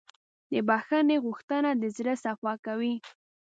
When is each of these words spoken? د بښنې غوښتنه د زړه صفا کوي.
د 0.51 0.53
بښنې 0.67 1.17
غوښتنه 1.25 1.69
د 1.81 1.83
زړه 1.97 2.13
صفا 2.23 2.53
کوي. 2.65 2.95